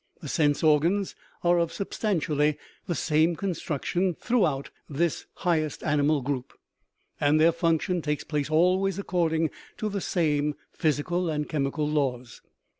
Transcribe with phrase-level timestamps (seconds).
[0.19, 1.13] The sense organs
[1.43, 2.57] are of substantially
[2.87, 6.53] the same construction throughout this highest animal group,
[7.19, 12.41] and their function takes place always according to the same physical and chemical laws.